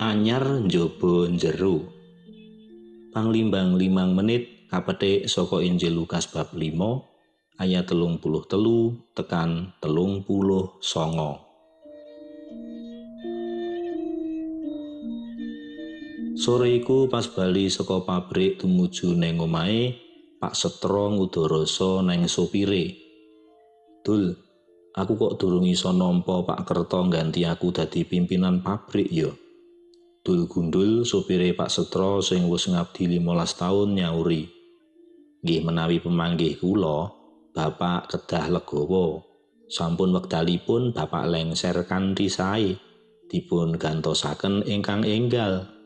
anyar 0.00 0.64
njaba 0.64 1.28
jero 1.36 1.84
panglimbang 3.12 3.76
limang 3.76 4.16
menit 4.16 4.64
kapetik 4.72 5.28
saka 5.28 5.60
Injil 5.60 5.92
Lukas 5.92 6.24
bab 6.24 6.56
5 6.56 7.60
ayat 7.60 7.84
telung 7.84 8.16
puluh 8.16 8.40
telu 8.48 8.96
tekan 9.12 9.76
telung 9.76 10.24
puluh 10.24 10.80
songo 10.80 11.44
sore 16.32 16.80
iku 16.80 17.04
pas 17.12 17.28
bali 17.28 17.68
saka 17.68 18.00
pabrik 18.00 18.56
tumuju 18.56 19.12
neng 19.12 19.44
omahe 19.44 20.00
Pak 20.40 20.56
Setro 20.56 21.12
ngudoroso 21.12 22.00
neng 22.00 22.24
sopire. 22.24 22.96
Dul 24.00 24.32
aku 24.96 25.12
kok 25.20 25.36
durung 25.36 25.68
iso 25.68 25.92
nampa 25.92 26.40
Pak 26.40 26.64
Kerto 26.64 27.04
ganti 27.12 27.44
aku 27.44 27.68
dadi 27.76 28.08
pimpinan 28.08 28.64
pabrik 28.64 29.12
yo 29.12 29.49
Dul 30.20 30.44
gundul 30.52 31.08
sopire 31.08 31.56
Pak 31.56 31.72
Setro 31.72 32.20
sing 32.20 32.44
wis 32.52 32.68
ngabdi 32.68 33.20
15 33.20 33.60
taun 33.60 33.96
nyauri 33.96 34.44
nggih 35.40 35.60
menawi 35.64 36.04
pemanggih 36.04 36.60
kula 36.60 37.08
Bapak 37.56 38.12
kedah 38.12 38.52
legowo 38.52 39.24
sampun 39.72 40.12
wekdalipun 40.12 40.92
Bapak 40.92 41.24
lengser 41.24 41.88
kanthi 41.88 42.28
sae 42.28 42.76
dipun 43.32 43.80
gantosaken 43.80 44.68
ingkang 44.68 45.08
enggal 45.08 45.80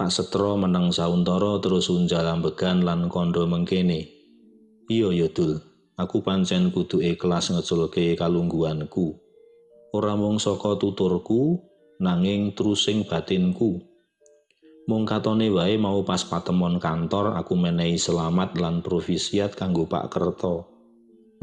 Pak 0.00 0.08
Setro 0.08 0.56
meneng 0.56 0.96
sauntara 0.96 1.60
terus 1.60 1.92
unjal 1.92 2.24
ambegan 2.24 2.80
lan 2.80 3.12
kondo 3.12 3.44
mengkene. 3.44 4.08
Iyo 4.88 5.12
ya 5.12 5.28
dul, 5.28 5.60
aku 6.00 6.24
pancen 6.24 6.72
kudu 6.72 7.04
ikhlas 7.04 7.52
ngeculke 7.52 8.16
kalungguanku. 8.16 9.20
Ora 9.92 10.16
mung 10.16 10.40
saka 10.40 10.80
tuturku, 10.80 11.60
nanging 12.00 12.56
trusing 12.56 13.04
batinku. 13.04 13.84
Mung 14.88 15.04
katone 15.04 15.52
wae 15.52 15.76
mau 15.76 16.00
pas 16.02 16.24
patemon 16.24 16.80
kantor 16.80 17.36
aku 17.36 17.54
menehi 17.54 18.00
selamat 18.00 18.56
lan 18.56 18.80
provisiat 18.80 19.52
kanggo 19.52 19.84
Pak 19.84 20.08
Kerto. 20.08 20.66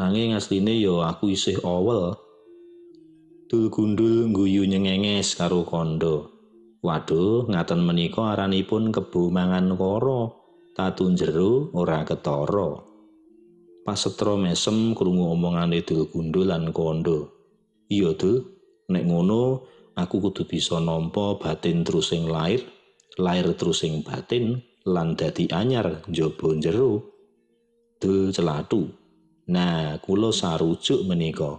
Nanging 0.01 0.33
asline 0.33 0.81
yo 0.81 1.05
aku 1.05 1.31
isih 1.31 1.61
awel. 1.61 2.17
Dul 3.47 3.71
gundul 3.71 4.33
guyu 4.33 4.67
nyengenges 4.67 5.37
karo 5.37 5.63
kondo. 5.63 6.33
Waduh, 6.83 7.47
ngaten 7.47 7.79
menika 7.81 8.35
aranipun 8.35 8.91
kebu 8.91 9.31
mangan 9.31 9.73
koro, 9.79 10.21
tatu 10.75 11.13
jero 11.15 11.71
ora 11.73 12.03
ketara. 12.03 12.83
Pas 13.87 13.95
setro 13.95 14.35
mesem 14.35 14.91
krungu 14.91 15.31
omongane 15.31 15.79
Dul 15.79 16.11
Gundul 16.11 16.51
lan 16.51 16.75
Kondo. 16.75 17.31
Iya, 17.87 18.19
Dul, 18.19 18.43
nek 18.91 19.07
ngono 19.07 19.63
aku 19.97 20.29
kudu 20.29 20.45
bisa 20.45 20.77
nampa 20.77 21.41
batin 21.41 21.81
terusing 21.81 22.29
lair, 22.29 22.61
lair 23.17 23.49
terusing 23.57 24.05
batin 24.05 24.61
lan 24.85 25.17
dadi 25.17 25.49
anyar 25.49 26.05
njaba 26.05 26.53
jero. 26.61 27.01
Dul 27.97 28.29
celatu. 28.29 28.85
Nah, 29.49 29.97
kula 29.97 30.29
sarujuk 30.29 31.01
menika. 31.09 31.57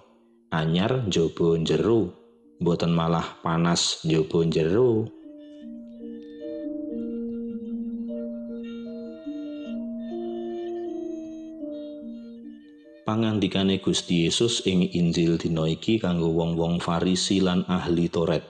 Anyar 0.55 1.11
njaba 1.11 1.58
jero, 1.67 2.14
mboten 2.62 2.95
malah 2.95 3.42
panas 3.42 4.06
njaba 4.06 4.47
jero. 4.47 5.17
Pangandikane 13.09 13.81
Gusti 13.81 14.28
Yesus 14.28 14.69
ing 14.69 14.84
Injil 14.84 15.41
dina 15.41 15.64
iki 15.64 15.97
kanggo 15.97 16.28
wong-wong 16.28 16.77
Farisi 16.77 17.41
lan 17.41 17.64
ahli 17.64 18.12
Toret. 18.12 18.45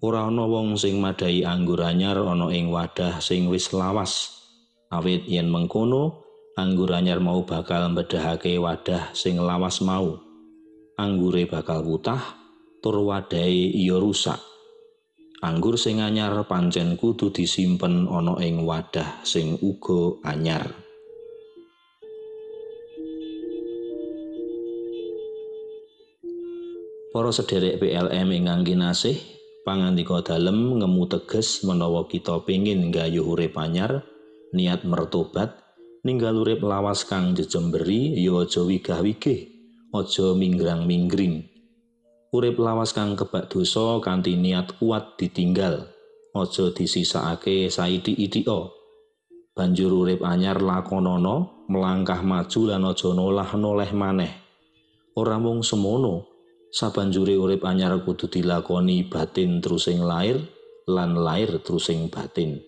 Ora 0.00 0.24
ana 0.24 0.48
wong 0.48 0.80
sing 0.80 0.96
madai 1.04 1.44
anggur 1.44 1.84
anyar 1.84 2.16
ana 2.24 2.48
ing 2.48 2.72
wadah 2.72 3.20
sing 3.20 3.52
wis 3.52 3.76
lawas. 3.76 4.40
Awit 4.88 5.28
yen 5.28 5.52
mengkono, 5.52 6.24
anggur 6.56 6.96
anyar 6.96 7.20
mau 7.20 7.44
bakal 7.44 7.92
mbedahake 7.92 8.56
wadah 8.56 9.12
sing 9.12 9.36
lawas 9.36 9.84
mau. 9.84 10.16
Anggure 10.96 11.44
bakal 11.44 11.84
wutah, 11.84 12.40
tur 12.80 13.04
wadahe 13.04 13.68
iya 13.68 14.00
rusak. 14.00 14.40
Anggur 15.44 15.76
sing 15.76 16.00
anyar 16.00 16.40
pancen 16.48 16.96
kudu 16.96 17.28
disimpen 17.28 18.08
ana 18.08 18.40
ing 18.40 18.64
wadah 18.64 19.20
sing 19.28 19.60
uga 19.60 20.24
anyar. 20.24 20.81
Para 27.12 27.28
sederek 27.28 27.76
PLM 27.76 28.24
ingkang 28.32 28.64
kinasih, 28.64 29.20
pangandika 29.68 30.24
dalem 30.24 30.80
ngemu 30.80 31.04
teges 31.12 31.60
menawa 31.60 32.08
kita 32.08 32.40
pengin 32.48 32.88
nggayuh 32.88 33.28
urip 33.28 33.52
anyar, 33.60 34.00
niat 34.56 34.88
mertobat, 34.88 35.60
ninggal 36.08 36.40
urip 36.40 36.64
lawas 36.64 37.04
kang 37.04 37.36
jejemberi 37.36 38.16
ya 38.16 38.32
aja 38.40 38.64
wigah-wigih, 38.64 39.44
aja 39.92 40.26
minggrang-minggring. 40.32 41.52
Urip 42.32 42.56
lawas 42.56 42.96
kang 42.96 43.12
kebak 43.12 43.52
dosa 43.52 44.00
kanthi 44.00 44.40
niat 44.40 44.80
kuat 44.80 45.20
ditinggal, 45.20 45.92
aja 46.32 46.64
disisakake 46.72 47.68
saithik-ithika. 47.68 48.72
Banjur 49.52 49.92
urip 49.92 50.24
anyar 50.24 50.64
lakonana, 50.64 51.68
melangkah 51.68 52.24
maju 52.24 52.60
lan 52.72 52.88
aja 52.88 53.12
nolah 53.12 53.52
noleh 53.52 53.92
maneh. 53.92 54.32
Ora 55.12 55.36
mung 55.36 55.60
semono, 55.60 56.31
sabanjure 56.72 57.36
urip 57.36 57.68
anyar 57.68 58.00
kudu 58.00 58.32
dilakoni 58.32 59.04
batin 59.04 59.60
terusing 59.60 60.00
lair 60.00 60.40
lan 60.88 61.12
lair 61.12 61.60
terusing 61.60 62.08
batin. 62.08 62.64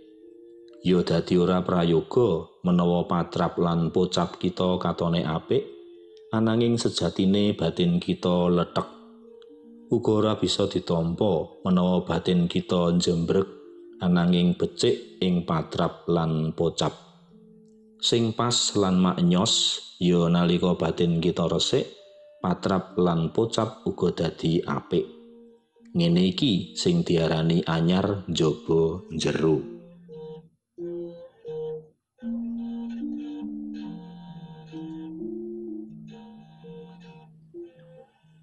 Ya 0.84 1.00
dadi 1.00 1.40
ora 1.40 1.64
prayoga 1.64 2.44
menawa 2.60 3.08
patrap 3.08 3.56
lan 3.56 3.88
pocap 3.88 4.36
kita 4.36 4.76
katone 4.76 5.24
apik 5.24 5.64
ananging 6.36 6.76
sejatine 6.76 7.56
batin 7.56 7.96
kita 7.96 8.52
letek. 8.52 8.84
Uga 9.88 10.12
ora 10.20 10.32
bisa 10.36 10.68
ditampa 10.68 11.64
menawa 11.64 12.04
batin 12.04 12.44
kita 12.44 12.92
jembrek 13.00 13.48
ananging 14.04 14.52
becik 14.52 15.16
ing 15.24 15.48
patrap 15.48 16.04
lan 16.12 16.52
pocap. 16.52 16.92
Sing 18.04 18.36
pas 18.36 18.52
lan 18.76 19.00
maknyos 19.00 19.80
ya 19.96 20.28
nalika 20.28 20.76
batin 20.76 21.24
kita 21.24 21.48
resik 21.48 22.03
patrap 22.44 23.00
lan 23.00 23.32
pocap 23.32 23.88
uga 23.88 24.12
dadi 24.12 24.60
apik. 24.60 25.08
Ngene 25.96 26.28
iki 26.28 26.76
sing 26.76 27.00
diarani 27.00 27.64
anyar 27.64 28.28
njaba 28.28 29.08
jero. 29.16 29.64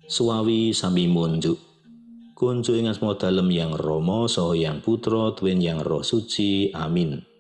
Suawi 0.10 0.74
sami 0.74 1.06
munjuk. 1.06 1.62
Kuncu 2.34 2.74
ing 2.74 2.90
asma 2.90 3.14
dalem 3.22 3.54
yang 3.54 3.78
Rama 3.78 4.26
saha 4.26 4.58
yang 4.58 4.82
Putra 4.82 5.30
tuwin 5.38 5.62
yang 5.62 5.78
Roh 5.86 6.02
Suci. 6.02 6.74
Amin. 6.74 7.31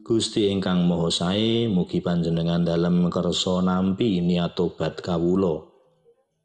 Gusti 0.00 0.48
ingkang 0.48 0.88
Maha 0.88 1.12
Sae, 1.12 1.68
mugi 1.68 2.00
panjenengan 2.00 2.64
dalem 2.64 3.12
kersa 3.12 3.60
nampi 3.60 4.24
niat 4.24 4.56
tobat 4.56 4.96
kawula. 5.04 5.60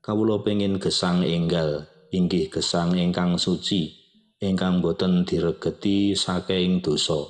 Kawula 0.03 0.43
pengin 0.43 0.75
gesang 0.75 1.23
enggal, 1.23 1.87
inggih 2.11 2.51
gesang 2.51 2.99
ingkang 2.99 3.39
suci, 3.39 3.95
ingkang 4.43 4.83
boten 4.83 5.23
diregeti 5.23 6.13
saking 6.19 6.83
dosa. 6.83 7.23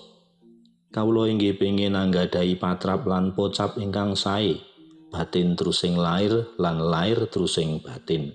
Kawula 0.90 1.30
inggih 1.30 1.62
pengin 1.62 1.94
anggadhahi 1.94 2.58
patrap 2.58 3.06
lan 3.06 3.38
pocap 3.38 3.78
ingkang 3.78 4.18
sae, 4.18 4.58
batin 5.14 5.54
terusing 5.54 5.94
lair 5.94 6.58
lan 6.58 6.82
lair 6.82 7.30
terusing 7.30 7.86
batin. 7.86 8.34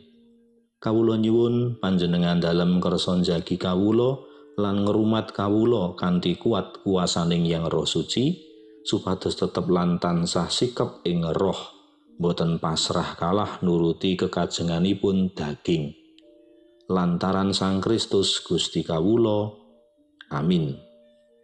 Kawula 0.79 1.19
nyuwun 1.19 1.83
panjenengan 1.83 2.39
dalem 2.39 2.79
kersa 2.79 3.19
jagi 3.21 3.59
kawula, 3.59 4.30
lan 4.58 4.82
ngrumat 4.82 5.31
kawula 5.31 5.94
kanthi 5.94 6.35
kuat 6.35 6.82
kuasaning 6.82 7.47
yang 7.47 7.70
roh 7.70 7.87
suci 7.87 8.35
supados 8.82 9.37
tetep 9.38 9.69
lan 9.70 10.00
tansah 10.02 10.50
sikap 10.50 11.05
ing 11.06 11.23
roh 11.31 11.58
boten 12.19 12.58
pasrah 12.58 13.17
kalah 13.17 13.62
nuruti 13.64 14.12
kekajenganipun 14.19 15.32
daging. 15.32 15.97
Lantaran 16.91 17.55
Sang 17.55 17.79
Kristus 17.79 18.43
Gusti 18.43 18.82
kawula 18.82 19.49
amin. 20.35 20.75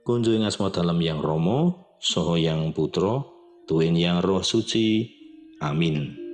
Kunjung 0.03 0.45
asma 0.45 0.69
dalam 0.69 0.99
yang 1.01 1.23
Romo 1.23 1.87
soho 1.97 2.37
yang 2.37 2.75
putra 2.77 3.25
tuwin 3.65 3.97
yang 3.97 4.21
roh 4.21 4.45
suci 4.45 5.09
amin 5.65 6.26